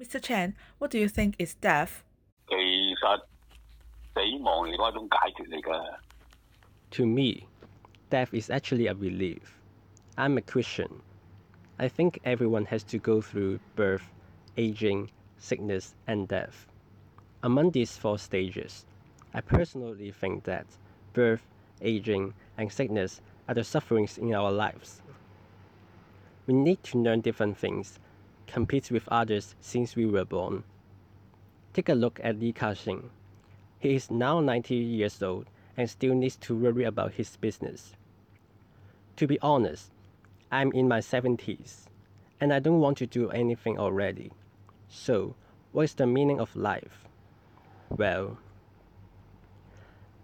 [0.00, 0.22] Mr.
[0.22, 2.04] Chen, what do you think is death?
[2.46, 3.18] 其实
[4.14, 5.98] 死亡嚟讲系一种解决嚟㗎。
[6.92, 7.48] To me,
[8.08, 9.58] death is actually a relief.
[10.16, 11.02] I'm a Christian.
[11.78, 14.04] I think everyone has to go through birth,
[14.56, 16.68] aging, sickness, and death.
[17.42, 18.86] Among these four stages,
[19.34, 20.66] I personally think that
[21.12, 21.42] birth,
[21.82, 25.02] aging, and sickness are the sufferings in our lives.
[26.46, 27.98] We need to learn different things,
[28.48, 30.64] compete with others since we were born.
[31.74, 33.10] Take a look at Li Ka-shing.
[33.78, 35.46] He is now 90 years old
[35.76, 37.94] and still needs to worry about his business.
[39.16, 39.92] To be honest,
[40.50, 41.86] I'm in my 70s
[42.40, 44.32] and I don't want to do anything already.
[44.88, 45.34] So,
[45.72, 47.04] what is the meaning of life?
[47.90, 48.38] Well,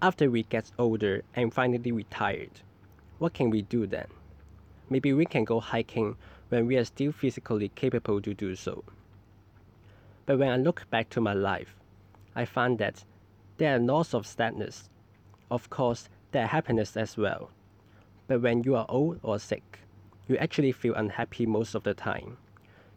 [0.00, 2.60] after we get older and finally retired,
[3.18, 4.08] what can we do then?
[4.88, 6.16] Maybe we can go hiking
[6.52, 8.84] when we are still physically capable to do so.
[10.26, 11.74] But when I look back to my life,
[12.36, 13.06] I find that
[13.56, 14.90] there are lots of sadness.
[15.50, 17.48] Of course, there are happiness as well.
[18.26, 19.78] But when you are old or sick,
[20.28, 22.36] you actually feel unhappy most of the time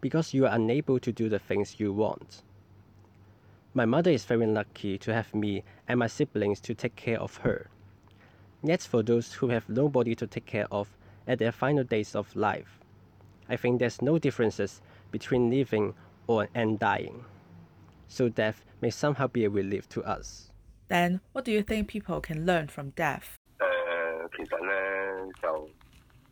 [0.00, 2.44] because you are unable to do the things you want.
[3.74, 7.38] My mother is very lucky to have me and my siblings to take care of
[7.38, 7.68] her.
[8.62, 12.36] Yet, for those who have nobody to take care of at their final days of
[12.36, 12.80] life,
[13.49, 14.81] I think there's no differences
[15.11, 15.93] between living
[16.27, 17.23] or and dying.
[18.07, 20.51] So death may somehow be a relief to us.
[20.87, 23.37] Then, what do you think people can learn from death?
[23.59, 25.69] 诶、其实咧就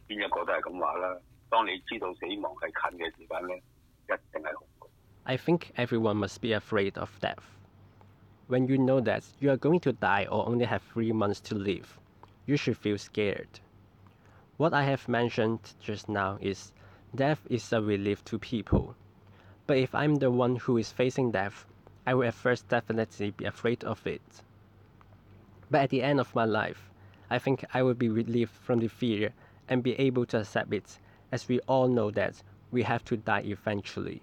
[0.08, 1.18] 边一个都系咁话啦。
[1.50, 3.58] 当你知道死亡系近嘅时间咧，
[4.08, 4.88] 一定系恐惧。
[5.26, 7.44] I think everyone must be afraid of death.
[8.48, 11.56] When you know that you are going to die or only have three months to
[11.56, 11.98] live,
[12.46, 13.60] you should feel scared.
[14.58, 16.74] What I have mentioned just now is
[17.15, 18.95] death is a relief to people.
[19.67, 21.67] But if I'm the one who is facing death,
[22.07, 24.43] I will at first definitely be afraid of it.
[25.71, 26.91] But at the end of my life,
[27.31, 29.33] I think I will be relieved from the fear
[29.69, 30.99] and be able to accept it,
[31.31, 34.23] as we all know that we have to die eventually.